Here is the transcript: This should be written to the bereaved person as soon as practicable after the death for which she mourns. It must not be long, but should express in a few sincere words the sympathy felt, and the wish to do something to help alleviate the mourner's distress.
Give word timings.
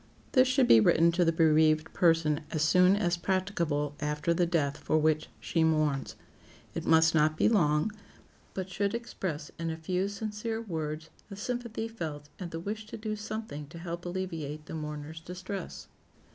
This 0.31 0.47
should 0.47 0.67
be 0.67 0.79
written 0.79 1.11
to 1.11 1.23
the 1.23 1.31
bereaved 1.31 1.93
person 1.93 2.41
as 2.49 2.63
soon 2.63 2.95
as 2.95 3.17
practicable 3.17 3.93
after 3.99 4.33
the 4.33 4.47
death 4.47 4.77
for 4.79 4.97
which 4.97 5.29
she 5.39 5.63
mourns. 5.63 6.15
It 6.73 6.87
must 6.87 7.13
not 7.13 7.37
be 7.37 7.47
long, 7.47 7.91
but 8.55 8.67
should 8.67 8.95
express 8.95 9.51
in 9.59 9.69
a 9.69 9.77
few 9.77 10.07
sincere 10.07 10.59
words 10.59 11.11
the 11.29 11.35
sympathy 11.35 11.87
felt, 11.87 12.29
and 12.39 12.49
the 12.49 12.59
wish 12.59 12.87
to 12.87 12.97
do 12.97 13.15
something 13.15 13.67
to 13.67 13.77
help 13.77 14.03
alleviate 14.03 14.65
the 14.65 14.73
mourner's 14.73 15.19
distress. 15.19 15.87